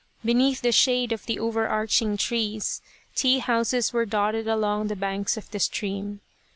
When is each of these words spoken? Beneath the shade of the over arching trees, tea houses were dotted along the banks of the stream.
Beneath 0.25 0.63
the 0.63 0.71
shade 0.71 1.11
of 1.11 1.27
the 1.27 1.37
over 1.37 1.67
arching 1.67 2.17
trees, 2.17 2.81
tea 3.13 3.37
houses 3.37 3.93
were 3.93 4.03
dotted 4.07 4.47
along 4.47 4.87
the 4.87 4.95
banks 4.95 5.37
of 5.37 5.51
the 5.51 5.59
stream. 5.59 6.21